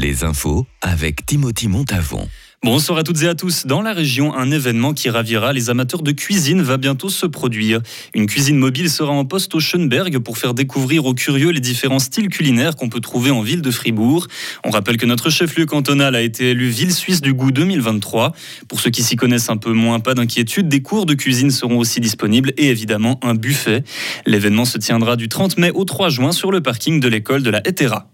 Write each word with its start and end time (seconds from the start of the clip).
Les 0.00 0.24
infos 0.24 0.66
avec 0.82 1.24
Timothy 1.24 1.68
Montavon. 1.68 2.26
Bonsoir 2.64 2.98
à 2.98 3.04
toutes 3.04 3.22
et 3.22 3.28
à 3.28 3.36
tous. 3.36 3.64
Dans 3.64 3.80
la 3.80 3.92
région, 3.92 4.34
un 4.34 4.50
événement 4.50 4.92
qui 4.92 5.08
ravira 5.08 5.52
les 5.52 5.70
amateurs 5.70 6.02
de 6.02 6.10
cuisine 6.10 6.62
va 6.62 6.78
bientôt 6.78 7.08
se 7.08 7.26
produire. 7.26 7.80
Une 8.12 8.26
cuisine 8.26 8.56
mobile 8.56 8.90
sera 8.90 9.12
en 9.12 9.24
poste 9.24 9.54
au 9.54 9.60
Schönberg 9.60 10.18
pour 10.18 10.36
faire 10.36 10.52
découvrir 10.52 11.06
aux 11.06 11.14
curieux 11.14 11.50
les 11.50 11.60
différents 11.60 12.00
styles 12.00 12.28
culinaires 12.28 12.74
qu'on 12.74 12.88
peut 12.88 12.98
trouver 12.98 13.30
en 13.30 13.42
ville 13.42 13.62
de 13.62 13.70
Fribourg. 13.70 14.26
On 14.64 14.70
rappelle 14.70 14.96
que 14.96 15.06
notre 15.06 15.30
chef-lieu 15.30 15.64
cantonal 15.64 16.16
a 16.16 16.22
été 16.22 16.50
élu 16.50 16.70
ville 16.70 16.92
suisse 16.92 17.20
du 17.20 17.32
goût 17.32 17.52
2023. 17.52 18.32
Pour 18.66 18.80
ceux 18.80 18.90
qui 18.90 19.04
s'y 19.04 19.14
connaissent 19.14 19.48
un 19.50 19.58
peu 19.58 19.72
moins, 19.72 20.00
pas 20.00 20.14
d'inquiétude, 20.14 20.66
des 20.66 20.82
cours 20.82 21.06
de 21.06 21.14
cuisine 21.14 21.52
seront 21.52 21.78
aussi 21.78 22.00
disponibles 22.00 22.52
et 22.56 22.68
évidemment 22.68 23.20
un 23.22 23.36
buffet. 23.36 23.84
L'événement 24.26 24.64
se 24.64 24.76
tiendra 24.76 25.14
du 25.14 25.28
30 25.28 25.56
mai 25.56 25.70
au 25.72 25.84
3 25.84 26.08
juin 26.08 26.32
sur 26.32 26.50
le 26.50 26.60
parking 26.60 26.98
de 26.98 27.06
l'école 27.06 27.44
de 27.44 27.50
la 27.50 27.64
Hétéra. 27.64 28.08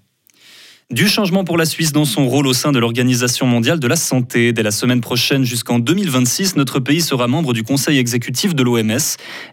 Du 0.91 1.07
changement 1.07 1.45
pour 1.45 1.57
la 1.57 1.67
Suisse 1.67 1.93
dans 1.93 2.05
son 2.05 2.27
rôle 2.27 2.49
au 2.49 2.53
sein 2.53 2.73
de 2.73 2.81
l'Organisation 2.81 3.47
mondiale 3.47 3.79
de 3.79 3.87
la 3.87 3.95
santé. 3.95 4.53
Dès 4.53 4.65
la 4.65 4.73
semaine 4.73 5.01
prochaine 5.01 5.45
jusqu'en 5.45 5.79
2026, 5.79 6.57
notre 6.57 6.81
pays 6.81 7.01
sera 7.01 7.29
membre 7.29 7.53
du 7.53 7.63
conseil 7.63 7.99
exécutif 7.99 8.57
de 8.57 8.65
l'OMS. 8.65 8.99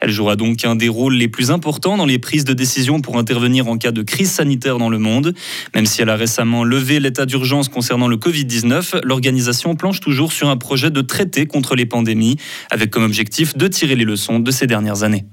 Elle 0.02 0.10
jouera 0.10 0.36
donc 0.36 0.66
un 0.66 0.76
des 0.76 0.90
rôles 0.90 1.14
les 1.14 1.28
plus 1.28 1.52
importants 1.52 1.96
dans 1.96 2.08
les 2.08 2.18
prises 2.18 2.44
de 2.44 2.54
décision 2.54 3.02
pour 3.02 3.20
intervenir 3.20 3.68
en 3.68 3.78
cas 3.78 3.92
de 3.92 4.02
crise 4.02 4.32
sanitaire 4.32 4.80
dans 4.80 4.90
le 4.90 4.98
monde. 4.98 5.36
Même 5.76 5.86
si 5.86 6.02
elle 6.02 6.10
a 6.10 6.16
récemment 6.16 6.64
levé 6.64 7.00
l'état 7.00 7.28
d'urgence 7.28 7.70
concernant 7.70 8.08
le 8.08 8.18
Covid-19, 8.18 9.02
l'organisation 9.04 9.76
planche 9.76 10.00
toujours 10.00 10.32
sur 10.32 10.50
un 10.50 10.58
projet 10.58 10.90
de 10.90 11.02
traité 11.02 11.46
contre 11.46 11.76
les 11.76 11.86
pandémies, 11.86 12.38
avec 12.72 12.90
comme 12.90 13.04
objectif 13.04 13.56
de 13.56 13.68
tirer 13.68 13.96
les 13.96 14.06
leçons 14.06 14.40
de 14.40 14.50
ces 14.50 14.66
dernières 14.66 15.04
années. 15.04 15.26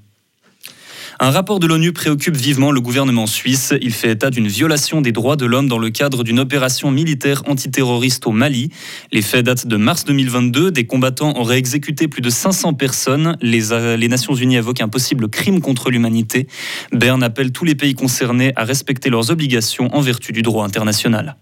Un 1.21 1.31
rapport 1.31 1.61
de 1.61 1.67
l'ONU 1.67 1.93
préoccupe 1.93 2.37
vivement 2.37 2.73
le 2.73 2.81
gouvernement 2.81 3.27
suisse. 3.27 3.73
Il 3.81 3.93
fait 3.93 4.11
état 4.11 4.31
d'une 4.31 4.49
violation 4.49 5.01
des 5.01 5.13
droits 5.13 5.37
de 5.37 5.47
l'homme 5.47 5.69
dans 5.69 5.79
le 5.79 5.91
cadre 5.91 6.25
d'une 6.25 6.41
opération 6.41 6.91
militaire 6.91 7.43
antiterroriste 7.47 8.27
au 8.27 8.33
Mali. 8.33 8.71
Les 9.13 9.23
faits 9.23 9.47
datent 9.47 9.67
de 9.67 9.77
mars 9.77 10.05
2022. 10.05 10.73
Des 10.73 10.87
combattants 10.87 11.37
auraient 11.37 11.59
exécuté 11.59 12.09
plus 12.09 12.23
de 12.23 12.31
500 12.31 12.75
personnes. 12.75 13.37
Les, 13.41 13.73
euh, 13.73 13.97
les 13.97 14.09
Nations 14.09 14.35
Unies 14.35 14.57
évoquent 14.57 14.81
un 14.81 14.89
possible 14.89 15.29
crime 15.29 15.61
contre 15.61 15.91
l'humanité. 15.91 16.49
Berne 16.93 17.23
appelle 17.23 17.53
tous 17.53 17.65
les 17.65 17.77
pays 17.77 17.95
concernés 17.95 18.53
à 18.57 18.65
respecter 18.65 19.09
leurs 19.09 19.31
obligations 19.31 19.95
en 19.95 20.01
vertu 20.01 20.33
du 20.33 20.43
droit 20.43 20.65
international. 20.65 21.37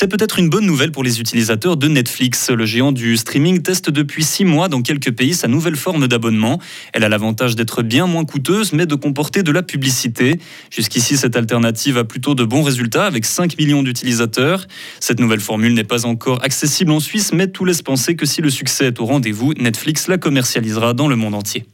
C'est 0.00 0.06
peut-être 0.06 0.38
une 0.38 0.48
bonne 0.48 0.64
nouvelle 0.64 0.92
pour 0.92 1.02
les 1.02 1.18
utilisateurs 1.18 1.76
de 1.76 1.88
Netflix. 1.88 2.50
Le 2.50 2.64
géant 2.66 2.92
du 2.92 3.16
streaming 3.16 3.62
teste 3.62 3.90
depuis 3.90 4.22
six 4.22 4.44
mois 4.44 4.68
dans 4.68 4.80
quelques 4.80 5.10
pays 5.10 5.34
sa 5.34 5.48
nouvelle 5.48 5.74
forme 5.74 6.06
d'abonnement. 6.06 6.60
Elle 6.92 7.02
a 7.02 7.08
l'avantage 7.08 7.56
d'être 7.56 7.82
bien 7.82 8.06
moins 8.06 8.24
coûteuse, 8.24 8.72
mais 8.72 8.86
de 8.86 8.94
comporter 8.94 9.42
de 9.42 9.50
la 9.50 9.64
publicité. 9.64 10.38
Jusqu'ici, 10.70 11.16
cette 11.16 11.34
alternative 11.34 11.98
a 11.98 12.04
plutôt 12.04 12.36
de 12.36 12.44
bons 12.44 12.62
résultats 12.62 13.06
avec 13.06 13.24
5 13.24 13.58
millions 13.58 13.82
d'utilisateurs. 13.82 14.68
Cette 15.00 15.18
nouvelle 15.18 15.40
formule 15.40 15.74
n'est 15.74 15.82
pas 15.82 16.06
encore 16.06 16.44
accessible 16.44 16.92
en 16.92 17.00
Suisse, 17.00 17.32
mais 17.32 17.48
tout 17.48 17.64
laisse 17.64 17.82
penser 17.82 18.14
que 18.14 18.24
si 18.24 18.40
le 18.40 18.50
succès 18.50 18.86
est 18.86 19.00
au 19.00 19.04
rendez-vous, 19.04 19.52
Netflix 19.54 20.06
la 20.06 20.16
commercialisera 20.16 20.94
dans 20.94 21.08
le 21.08 21.16
monde 21.16 21.34
entier. 21.34 21.66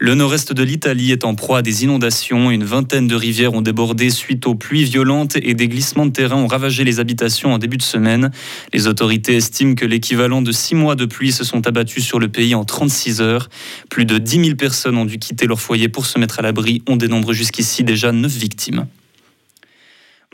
Le 0.00 0.14
nord-est 0.14 0.52
de 0.52 0.62
l'Italie 0.62 1.10
est 1.10 1.24
en 1.24 1.34
proie 1.34 1.58
à 1.58 1.62
des 1.62 1.82
inondations. 1.82 2.52
Une 2.52 2.62
vingtaine 2.62 3.08
de 3.08 3.16
rivières 3.16 3.54
ont 3.54 3.62
débordé 3.62 4.10
suite 4.10 4.46
aux 4.46 4.54
pluies 4.54 4.84
violentes 4.84 5.36
et 5.42 5.54
des 5.54 5.66
glissements 5.66 6.06
de 6.06 6.12
terrain 6.12 6.36
ont 6.36 6.46
ravagé 6.46 6.84
les 6.84 7.00
habitations 7.00 7.52
en 7.52 7.58
début 7.58 7.78
de 7.78 7.82
semaine. 7.82 8.30
Les 8.72 8.86
autorités 8.86 9.34
estiment 9.34 9.74
que 9.74 9.84
l'équivalent 9.84 10.40
de 10.40 10.52
six 10.52 10.76
mois 10.76 10.94
de 10.94 11.04
pluie 11.04 11.32
se 11.32 11.42
sont 11.42 11.66
abattus 11.66 12.04
sur 12.04 12.20
le 12.20 12.28
pays 12.28 12.54
en 12.54 12.64
36 12.64 13.20
heures. 13.20 13.48
Plus 13.90 14.04
de 14.04 14.18
10 14.18 14.44
000 14.44 14.56
personnes 14.56 14.96
ont 14.96 15.04
dû 15.04 15.18
quitter 15.18 15.48
leur 15.48 15.60
foyer 15.60 15.88
pour 15.88 16.06
se 16.06 16.16
mettre 16.20 16.38
à 16.38 16.42
l'abri. 16.42 16.80
On 16.88 16.94
dénombre 16.94 17.32
jusqu'ici 17.32 17.82
déjà 17.82 18.12
9 18.12 18.30
victimes. 18.30 18.86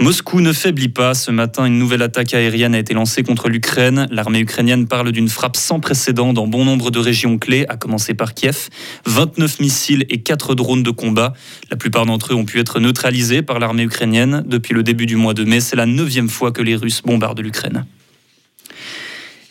Moscou 0.00 0.40
ne 0.40 0.52
faiblit 0.52 0.88
pas. 0.88 1.14
Ce 1.14 1.30
matin, 1.30 1.66
une 1.66 1.78
nouvelle 1.78 2.02
attaque 2.02 2.34
aérienne 2.34 2.74
a 2.74 2.78
été 2.78 2.94
lancée 2.94 3.22
contre 3.22 3.48
l'Ukraine. 3.48 4.08
L'armée 4.10 4.40
ukrainienne 4.40 4.88
parle 4.88 5.12
d'une 5.12 5.28
frappe 5.28 5.56
sans 5.56 5.78
précédent 5.78 6.32
dans 6.32 6.48
bon 6.48 6.64
nombre 6.64 6.90
de 6.90 6.98
régions 6.98 7.38
clés, 7.38 7.64
à 7.68 7.76
commencer 7.76 8.12
par 8.12 8.34
Kiev. 8.34 8.68
29 9.06 9.60
missiles 9.60 10.04
et 10.10 10.20
4 10.20 10.56
drones 10.56 10.82
de 10.82 10.90
combat. 10.90 11.32
La 11.70 11.76
plupart 11.76 12.06
d'entre 12.06 12.32
eux 12.32 12.36
ont 12.36 12.44
pu 12.44 12.58
être 12.58 12.80
neutralisés 12.80 13.42
par 13.42 13.60
l'armée 13.60 13.84
ukrainienne. 13.84 14.42
Depuis 14.46 14.74
le 14.74 14.82
début 14.82 15.06
du 15.06 15.14
mois 15.14 15.32
de 15.32 15.44
mai, 15.44 15.60
c'est 15.60 15.76
la 15.76 15.86
neuvième 15.86 16.28
fois 16.28 16.50
que 16.50 16.60
les 16.60 16.74
Russes 16.74 17.02
bombardent 17.02 17.40
l'Ukraine. 17.40 17.86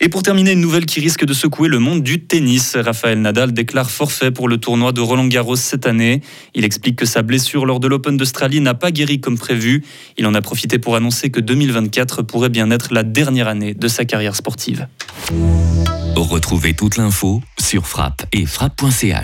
Et 0.03 0.09
pour 0.09 0.21
terminer, 0.21 0.51
une 0.51 0.59
nouvelle 0.59 0.85
qui 0.85 0.99
risque 0.99 1.23
de 1.23 1.33
secouer 1.33 1.69
le 1.69 1.79
monde 1.79 2.03
du 2.03 2.19
tennis. 2.19 2.75
Raphaël 2.75 3.21
Nadal 3.21 3.53
déclare 3.53 3.89
forfait 3.89 4.31
pour 4.31 4.49
le 4.49 4.57
tournoi 4.57 4.91
de 4.91 4.99
Roland 4.99 5.27
Garros 5.27 5.55
cette 5.55 5.87
année. 5.87 6.19
Il 6.53 6.65
explique 6.65 6.97
que 6.97 7.05
sa 7.05 7.21
blessure 7.21 7.65
lors 7.65 7.79
de 7.79 7.87
l'Open 7.87 8.17
d'Australie 8.17 8.59
n'a 8.59 8.73
pas 8.73 8.91
guéri 8.91 9.21
comme 9.21 9.37
prévu. 9.37 9.81
Il 10.17 10.27
en 10.27 10.33
a 10.33 10.41
profité 10.41 10.77
pour 10.77 10.97
annoncer 10.97 11.29
que 11.29 11.39
2024 11.39 12.21
pourrait 12.21 12.49
bien 12.49 12.69
être 12.69 12.93
la 12.93 13.03
dernière 13.03 13.47
année 13.47 13.73
de 13.73 13.87
sa 13.87 14.03
carrière 14.03 14.35
sportive. 14.35 14.89
Retrouvez 16.17 16.73
toute 16.73 16.97
l'info 16.97 17.41
sur 17.57 17.87
frappe 17.87 18.25
et 18.33 18.45
frappe.ch. 18.45 19.21